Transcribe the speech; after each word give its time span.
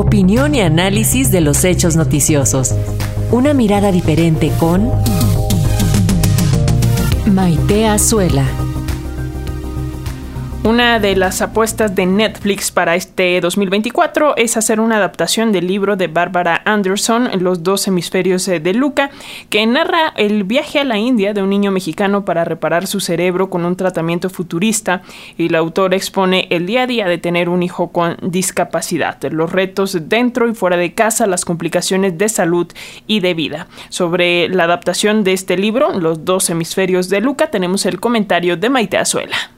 Opinión 0.00 0.54
y 0.54 0.62
análisis 0.62 1.30
de 1.30 1.42
los 1.42 1.62
hechos 1.62 1.94
noticiosos. 1.94 2.74
Una 3.30 3.52
mirada 3.52 3.92
diferente 3.92 4.50
con 4.58 4.90
Maite 7.26 7.86
Azuela. 7.86 8.59
Una 10.62 11.00
de 11.00 11.16
las 11.16 11.40
apuestas 11.40 11.94
de 11.94 12.04
Netflix 12.04 12.70
para 12.70 12.94
este 12.94 13.40
2024 13.40 14.36
es 14.36 14.58
hacer 14.58 14.78
una 14.78 14.98
adaptación 14.98 15.52
del 15.52 15.66
libro 15.66 15.96
de 15.96 16.06
Barbara 16.06 16.60
Anderson, 16.66 17.30
Los 17.42 17.62
dos 17.62 17.88
hemisferios 17.88 18.44
de 18.44 18.74
Luca, 18.74 19.10
que 19.48 19.64
narra 19.64 20.12
el 20.18 20.44
viaje 20.44 20.78
a 20.78 20.84
la 20.84 20.98
India 20.98 21.32
de 21.32 21.42
un 21.42 21.48
niño 21.48 21.70
mexicano 21.70 22.26
para 22.26 22.44
reparar 22.44 22.86
su 22.86 23.00
cerebro 23.00 23.48
con 23.48 23.64
un 23.64 23.74
tratamiento 23.74 24.28
futurista 24.28 25.00
y 25.38 25.48
la 25.48 25.60
autora 25.60 25.96
expone 25.96 26.46
el 26.50 26.66
día 26.66 26.82
a 26.82 26.86
día 26.86 27.06
de 27.08 27.16
tener 27.16 27.48
un 27.48 27.62
hijo 27.62 27.90
con 27.90 28.18
discapacidad, 28.20 29.18
los 29.32 29.50
retos 29.50 29.96
dentro 30.10 30.46
y 30.46 30.54
fuera 30.54 30.76
de 30.76 30.92
casa, 30.92 31.26
las 31.26 31.46
complicaciones 31.46 32.18
de 32.18 32.28
salud 32.28 32.70
y 33.06 33.20
de 33.20 33.32
vida. 33.32 33.66
Sobre 33.88 34.50
la 34.50 34.64
adaptación 34.64 35.24
de 35.24 35.32
este 35.32 35.56
libro, 35.56 35.98
Los 35.98 36.26
dos 36.26 36.50
hemisferios 36.50 37.08
de 37.08 37.22
Luca, 37.22 37.50
tenemos 37.50 37.86
el 37.86 37.98
comentario 37.98 38.58
de 38.58 38.68
Maite 38.68 38.98
Azuela. 38.98 39.49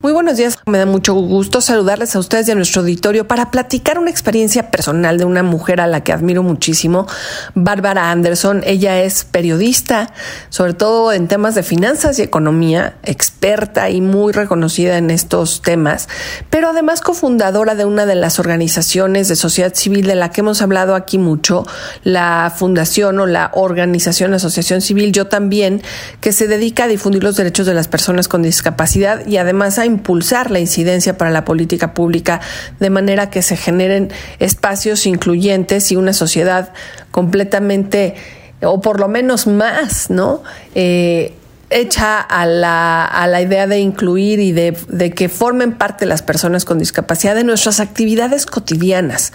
Muy 0.00 0.12
buenos 0.12 0.36
días, 0.36 0.56
me 0.64 0.78
da 0.78 0.86
mucho 0.86 1.12
gusto 1.14 1.60
saludarles 1.60 2.14
a 2.14 2.20
ustedes 2.20 2.46
y 2.46 2.52
a 2.52 2.54
nuestro 2.54 2.82
auditorio 2.82 3.26
para 3.26 3.50
platicar 3.50 3.98
una 3.98 4.10
experiencia 4.10 4.70
personal 4.70 5.18
de 5.18 5.24
una 5.24 5.42
mujer 5.42 5.80
a 5.80 5.88
la 5.88 6.04
que 6.04 6.12
admiro 6.12 6.44
muchísimo, 6.44 7.08
Bárbara 7.56 8.12
Anderson. 8.12 8.62
Ella 8.64 9.02
es 9.02 9.24
periodista, 9.24 10.12
sobre 10.50 10.74
todo 10.74 11.12
en 11.12 11.26
temas 11.26 11.56
de 11.56 11.64
finanzas 11.64 12.20
y 12.20 12.22
economía, 12.22 12.94
experta 13.02 13.90
y 13.90 14.00
muy 14.00 14.32
reconocida 14.32 14.98
en 14.98 15.10
estos 15.10 15.62
temas, 15.62 16.08
pero 16.48 16.68
además 16.68 17.00
cofundadora 17.00 17.74
de 17.74 17.84
una 17.84 18.06
de 18.06 18.14
las 18.14 18.38
organizaciones 18.38 19.26
de 19.26 19.34
sociedad 19.34 19.74
civil 19.74 20.06
de 20.06 20.14
la 20.14 20.30
que 20.30 20.42
hemos 20.42 20.62
hablado 20.62 20.94
aquí 20.94 21.18
mucho, 21.18 21.66
la 22.04 22.54
Fundación 22.56 23.18
o 23.18 23.26
la 23.26 23.50
Organización 23.52 24.32
Asociación 24.32 24.80
Civil, 24.80 25.10
yo 25.10 25.26
también, 25.26 25.82
que 26.20 26.30
se 26.30 26.46
dedica 26.46 26.84
a 26.84 26.86
difundir 26.86 27.24
los 27.24 27.34
derechos 27.34 27.66
de 27.66 27.74
las 27.74 27.88
personas 27.88 28.28
con 28.28 28.42
discapacidad 28.42 29.26
y 29.26 29.38
además 29.38 29.80
a 29.80 29.87
impulsar 29.88 30.50
la 30.50 30.60
incidencia 30.60 31.18
para 31.18 31.30
la 31.30 31.44
política 31.44 31.94
pública 31.94 32.40
de 32.78 32.90
manera 32.90 33.30
que 33.30 33.42
se 33.42 33.56
generen 33.56 34.12
espacios 34.38 35.06
incluyentes 35.06 35.90
y 35.90 35.96
una 35.96 36.12
sociedad 36.12 36.72
completamente 37.10 38.14
o 38.62 38.80
por 38.80 39.00
lo 39.00 39.08
menos 39.08 39.46
más, 39.46 40.10
¿no? 40.10 40.42
Eh, 40.74 41.34
hecha 41.70 42.18
a 42.20 42.46
la, 42.46 43.04
a 43.04 43.26
la 43.26 43.42
idea 43.42 43.66
de 43.66 43.78
incluir 43.78 44.40
y 44.40 44.52
de, 44.52 44.76
de, 44.88 45.10
que 45.10 45.28
formen 45.28 45.72
parte 45.72 46.06
las 46.06 46.22
personas 46.22 46.64
con 46.64 46.78
discapacidad 46.78 47.34
de 47.34 47.44
nuestras 47.44 47.80
actividades 47.80 48.46
cotidianas. 48.46 49.32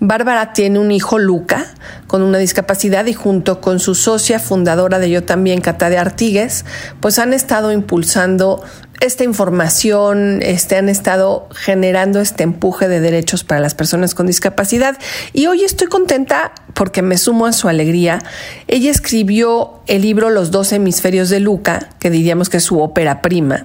Bárbara 0.00 0.54
tiene 0.54 0.78
un 0.78 0.90
hijo, 0.90 1.18
Luca, 1.18 1.66
con 2.06 2.22
una 2.22 2.38
discapacidad 2.38 3.04
y 3.06 3.12
junto 3.12 3.60
con 3.60 3.80
su 3.80 3.94
socia 3.94 4.38
fundadora 4.38 4.98
de 4.98 5.10
Yo 5.10 5.24
también, 5.24 5.60
Cata 5.60 5.86
Artigues, 5.86 6.64
pues 7.00 7.18
han 7.18 7.34
estado 7.34 7.70
impulsando 7.70 8.62
esta 9.00 9.24
información, 9.24 10.40
este, 10.42 10.76
han 10.76 10.88
estado 10.88 11.48
generando 11.54 12.20
este 12.20 12.42
empuje 12.42 12.88
de 12.88 13.00
derechos 13.00 13.44
para 13.44 13.60
las 13.60 13.74
personas 13.74 14.14
con 14.14 14.26
discapacidad. 14.26 14.98
Y 15.32 15.46
hoy 15.46 15.64
estoy 15.64 15.88
contenta 15.88 16.52
porque 16.74 17.02
me 17.02 17.18
sumo 17.18 17.46
a 17.46 17.52
su 17.52 17.68
alegría. 17.68 18.20
Ella 18.66 18.90
escribió 18.90 19.80
el 19.86 20.02
libro 20.02 20.30
Los 20.30 20.50
dos 20.50 20.72
hemisferios 20.72 21.28
de 21.28 21.40
Luca, 21.40 21.90
que 21.98 22.10
diríamos 22.10 22.48
que 22.48 22.58
es 22.58 22.64
su 22.64 22.80
ópera 22.80 23.22
prima, 23.22 23.64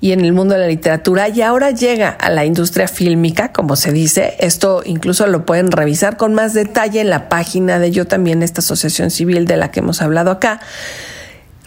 y 0.00 0.12
en 0.12 0.24
el 0.24 0.32
mundo 0.32 0.54
de 0.54 0.60
la 0.60 0.66
literatura, 0.66 1.28
y 1.28 1.42
ahora 1.42 1.70
llega 1.70 2.10
a 2.10 2.30
la 2.30 2.44
industria 2.44 2.88
fílmica, 2.88 3.52
como 3.52 3.76
se 3.76 3.92
dice. 3.92 4.34
Esto 4.38 4.82
incluso 4.84 5.26
lo 5.26 5.46
pueden 5.46 5.70
revisar 5.70 6.16
con 6.16 6.34
más 6.34 6.54
detalle 6.54 7.00
en 7.00 7.10
la 7.10 7.28
página 7.28 7.78
de 7.78 7.90
Yo 7.90 8.06
también, 8.06 8.42
esta 8.42 8.60
asociación 8.60 9.10
civil 9.10 9.46
de 9.46 9.56
la 9.56 9.70
que 9.70 9.80
hemos 9.80 10.02
hablado 10.02 10.30
acá. 10.30 10.60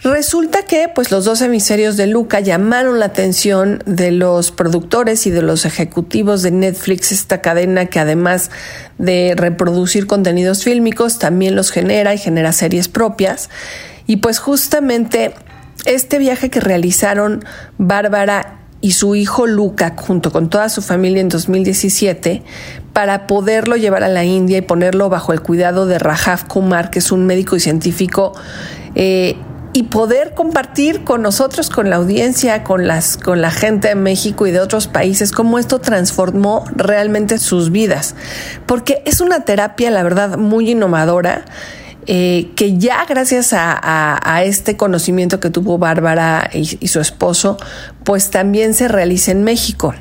Resulta 0.04 0.62
que 0.62 0.88
pues 0.94 1.10
los 1.10 1.24
dos 1.24 1.42
hemisferios 1.42 1.96
de 1.96 2.06
Luca 2.06 2.38
llamaron 2.38 3.00
la 3.00 3.06
atención 3.06 3.82
de 3.84 4.12
los 4.12 4.52
productores 4.52 5.26
y 5.26 5.30
de 5.30 5.42
los 5.42 5.64
ejecutivos 5.64 6.42
de 6.42 6.52
Netflix, 6.52 7.10
esta 7.10 7.40
cadena 7.40 7.86
que 7.86 7.98
además 7.98 8.52
de 8.98 9.34
reproducir 9.36 10.06
contenidos 10.06 10.62
fílmicos 10.62 11.18
también 11.18 11.56
los 11.56 11.72
genera 11.72 12.14
y 12.14 12.18
genera 12.18 12.52
series 12.52 12.86
propias. 12.86 13.50
Y 14.06 14.18
pues 14.18 14.38
justamente 14.38 15.34
este 15.84 16.18
viaje 16.18 16.48
que 16.48 16.60
realizaron 16.60 17.44
Bárbara 17.76 18.60
y 18.80 18.92
su 18.92 19.16
hijo 19.16 19.48
Luca 19.48 19.94
junto 19.96 20.30
con 20.30 20.48
toda 20.48 20.68
su 20.68 20.80
familia 20.80 21.20
en 21.20 21.28
2017 21.28 22.44
para 22.92 23.26
poderlo 23.26 23.76
llevar 23.76 24.04
a 24.04 24.08
la 24.08 24.24
India 24.24 24.58
y 24.58 24.62
ponerlo 24.62 25.08
bajo 25.08 25.32
el 25.32 25.42
cuidado 25.42 25.86
de 25.86 25.98
Rajav 25.98 26.46
Kumar, 26.46 26.90
que 26.90 27.00
es 27.00 27.10
un 27.10 27.26
médico 27.26 27.56
y 27.56 27.60
científico 27.60 28.34
eh, 28.94 29.36
y 29.78 29.84
poder 29.84 30.34
compartir 30.34 31.04
con 31.04 31.22
nosotros, 31.22 31.70
con 31.70 31.88
la 31.88 31.96
audiencia, 31.96 32.64
con 32.64 32.88
las, 32.88 33.16
con 33.16 33.40
la 33.40 33.52
gente 33.52 33.86
de 33.86 33.94
México 33.94 34.48
y 34.48 34.50
de 34.50 34.58
otros 34.58 34.88
países, 34.88 35.30
cómo 35.30 35.56
esto 35.56 35.78
transformó 35.78 36.64
realmente 36.74 37.38
sus 37.38 37.70
vidas. 37.70 38.16
Porque 38.66 39.04
es 39.06 39.20
una 39.20 39.44
terapia, 39.44 39.92
la 39.92 40.02
verdad, 40.02 40.36
muy 40.36 40.72
innovadora. 40.72 41.44
Eh, 42.06 42.50
que 42.56 42.76
ya 42.76 43.04
gracias 43.04 43.50
a, 43.52 44.42
este 44.42 44.76
conocimiento 44.76 45.38
que 45.38 45.48
tuvo 45.48 45.78
Bárbara 45.78 46.50
y, 46.52 46.76
y 46.80 46.88
su 46.88 46.98
esposo, 46.98 47.56
pues 48.02 48.30
también 48.30 48.74
se 48.74 48.88
realiza 48.88 49.30
en 49.30 49.44
México. 49.44 49.94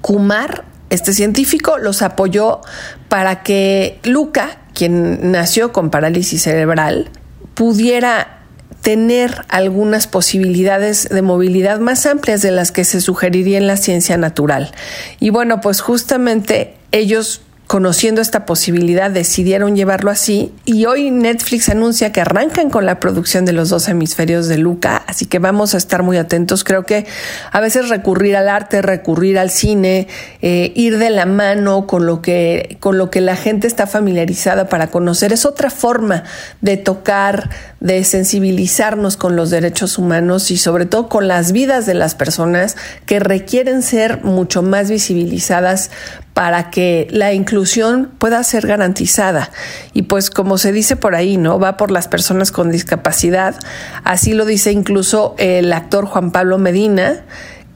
Kumar, 0.00 0.64
este 0.90 1.12
científico, 1.12 1.78
los 1.78 2.02
apoyó 2.02 2.60
para 3.08 3.42
que 3.42 3.98
Luca, 4.04 4.58
quien 4.74 5.32
nació 5.32 5.72
con 5.72 5.90
parálisis 5.90 6.42
cerebral, 6.42 7.10
pudiera 7.54 8.43
tener 8.84 9.46
algunas 9.48 10.06
posibilidades 10.06 11.08
de 11.08 11.22
movilidad 11.22 11.80
más 11.80 12.04
amplias 12.04 12.42
de 12.42 12.50
las 12.50 12.70
que 12.70 12.84
se 12.84 13.00
sugeriría 13.00 13.56
en 13.56 13.66
la 13.66 13.78
ciencia 13.78 14.18
natural. 14.18 14.72
Y 15.18 15.30
bueno, 15.30 15.62
pues 15.62 15.80
justamente 15.80 16.74
ellos 16.92 17.40
conociendo 17.66 18.20
esta 18.20 18.44
posibilidad, 18.44 19.10
decidieron 19.10 19.74
llevarlo 19.74 20.10
así 20.10 20.52
y 20.66 20.84
hoy 20.84 21.10
Netflix 21.10 21.70
anuncia 21.70 22.12
que 22.12 22.20
arrancan 22.20 22.68
con 22.68 22.84
la 22.84 23.00
producción 23.00 23.46
de 23.46 23.52
los 23.52 23.70
dos 23.70 23.88
hemisferios 23.88 24.48
de 24.48 24.58
Luca, 24.58 25.02
así 25.06 25.24
que 25.24 25.38
vamos 25.38 25.74
a 25.74 25.78
estar 25.78 26.02
muy 26.02 26.18
atentos. 26.18 26.62
Creo 26.62 26.84
que 26.84 27.06
a 27.50 27.60
veces 27.60 27.88
recurrir 27.88 28.36
al 28.36 28.50
arte, 28.50 28.82
recurrir 28.82 29.38
al 29.38 29.50
cine, 29.50 30.08
eh, 30.42 30.72
ir 30.74 30.98
de 30.98 31.08
la 31.10 31.24
mano 31.24 31.86
con 31.86 32.06
lo 32.06 32.20
que 32.20 32.76
con 32.80 32.98
lo 32.98 33.10
que 33.10 33.22
la 33.22 33.36
gente 33.36 33.66
está 33.66 33.86
familiarizada 33.86 34.68
para 34.68 34.88
conocer 34.88 35.32
es 35.32 35.46
otra 35.46 35.70
forma 35.70 36.24
de 36.60 36.76
tocar, 36.76 37.48
de 37.80 38.04
sensibilizarnos 38.04 39.16
con 39.16 39.36
los 39.36 39.50
derechos 39.50 39.96
humanos 39.96 40.50
y 40.50 40.58
sobre 40.58 40.84
todo 40.84 41.08
con 41.08 41.28
las 41.28 41.52
vidas 41.52 41.86
de 41.86 41.94
las 41.94 42.14
personas 42.14 42.76
que 43.06 43.20
requieren 43.20 43.82
ser 43.82 44.22
mucho 44.22 44.62
más 44.62 44.90
visibilizadas 44.90 45.90
para 46.34 46.70
que 46.70 47.06
la 47.10 47.32
inclusión 47.32 48.10
pueda 48.18 48.42
ser 48.42 48.66
garantizada. 48.66 49.50
Y 49.92 50.02
pues 50.02 50.30
como 50.30 50.58
se 50.58 50.72
dice 50.72 50.96
por 50.96 51.14
ahí, 51.14 51.36
¿no? 51.36 51.60
Va 51.60 51.76
por 51.76 51.92
las 51.92 52.08
personas 52.08 52.50
con 52.50 52.70
discapacidad. 52.72 53.54
Así 54.02 54.34
lo 54.34 54.44
dice 54.44 54.72
incluso 54.72 55.36
el 55.38 55.72
actor 55.72 56.06
Juan 56.06 56.32
Pablo 56.32 56.58
Medina, 56.58 57.24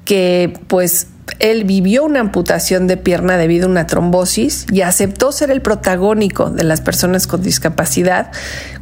que 0.04 0.52
pues 0.66 1.06
él 1.38 1.64
vivió 1.64 2.04
una 2.04 2.20
amputación 2.20 2.86
de 2.86 2.96
pierna 2.96 3.36
debido 3.36 3.66
a 3.66 3.70
una 3.70 3.86
trombosis 3.86 4.66
y 4.72 4.82
aceptó 4.82 5.32
ser 5.32 5.50
el 5.50 5.62
protagónico 5.62 6.50
de 6.50 6.64
las 6.64 6.80
personas 6.80 7.26
con 7.26 7.42
discapacidad. 7.42 8.30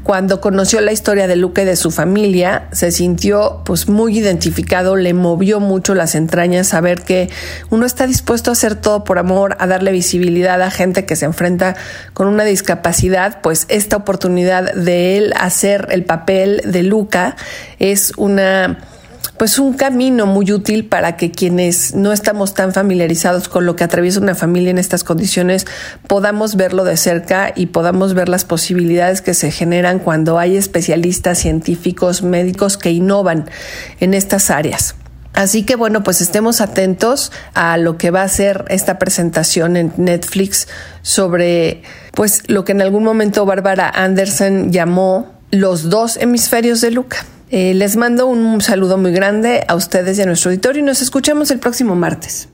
Cuando 0.02 0.40
conoció 0.40 0.80
la 0.80 0.92
historia 0.92 1.26
de 1.26 1.36
Luca 1.36 1.62
y 1.62 1.64
de 1.64 1.76
su 1.76 1.90
familia, 1.90 2.68
se 2.72 2.92
sintió 2.92 3.62
pues 3.64 3.88
muy 3.88 4.18
identificado, 4.18 4.94
le 4.96 5.14
movió 5.14 5.58
mucho 5.58 5.94
las 5.94 6.14
entrañas 6.14 6.68
saber 6.68 7.02
que 7.02 7.28
uno 7.70 7.86
está 7.86 8.06
dispuesto 8.06 8.50
a 8.50 8.52
hacer 8.52 8.76
todo 8.76 9.04
por 9.04 9.18
amor, 9.18 9.56
a 9.58 9.66
darle 9.66 9.90
visibilidad 9.92 10.62
a 10.62 10.70
gente 10.70 11.06
que 11.06 11.16
se 11.16 11.24
enfrenta 11.24 11.76
con 12.12 12.28
una 12.28 12.44
discapacidad, 12.44 13.40
pues 13.42 13.66
esta 13.68 13.96
oportunidad 13.96 14.74
de 14.74 15.18
él 15.18 15.32
hacer 15.36 15.88
el 15.90 16.04
papel 16.04 16.62
de 16.64 16.82
Luca 16.82 17.36
es 17.78 18.12
una 18.16 18.78
pues 19.38 19.58
un 19.58 19.74
camino 19.74 20.26
muy 20.26 20.52
útil 20.52 20.86
para 20.86 21.16
que 21.16 21.30
quienes 21.30 21.94
no 21.94 22.12
estamos 22.12 22.54
tan 22.54 22.72
familiarizados 22.72 23.48
con 23.48 23.66
lo 23.66 23.76
que 23.76 23.84
atraviesa 23.84 24.20
una 24.20 24.34
familia 24.34 24.70
en 24.70 24.78
estas 24.78 25.04
condiciones 25.04 25.66
podamos 26.06 26.56
verlo 26.56 26.84
de 26.84 26.96
cerca 26.96 27.52
y 27.54 27.66
podamos 27.66 28.14
ver 28.14 28.28
las 28.28 28.44
posibilidades 28.44 29.20
que 29.20 29.34
se 29.34 29.50
generan 29.50 29.98
cuando 29.98 30.38
hay 30.38 30.56
especialistas, 30.56 31.38
científicos, 31.38 32.22
médicos 32.22 32.76
que 32.76 32.90
innovan 32.90 33.48
en 34.00 34.14
estas 34.14 34.50
áreas. 34.50 34.94
Así 35.34 35.64
que 35.64 35.76
bueno, 35.76 36.02
pues 36.02 36.22
estemos 36.22 36.62
atentos 36.62 37.30
a 37.52 37.76
lo 37.76 37.98
que 37.98 38.10
va 38.10 38.22
a 38.22 38.28
ser 38.28 38.64
esta 38.68 38.98
presentación 38.98 39.76
en 39.76 39.92
Netflix 39.98 40.66
sobre 41.02 41.82
pues 42.14 42.42
lo 42.48 42.64
que 42.64 42.72
en 42.72 42.80
algún 42.80 43.04
momento 43.04 43.44
Bárbara 43.44 43.90
Anderson 43.90 44.72
llamó 44.72 45.34
los 45.50 45.90
dos 45.90 46.16
hemisferios 46.16 46.80
de 46.80 46.90
Luca. 46.90 47.18
Eh, 47.50 47.74
les 47.74 47.96
mando 47.96 48.26
un 48.26 48.60
saludo 48.60 48.98
muy 48.98 49.12
grande 49.12 49.64
a 49.68 49.76
ustedes 49.76 50.18
y 50.18 50.22
a 50.22 50.26
nuestro 50.26 50.50
auditorio 50.50 50.82
y 50.82 50.84
nos 50.84 51.00
escuchamos 51.00 51.50
el 51.50 51.60
próximo 51.60 51.94
martes. 51.94 52.48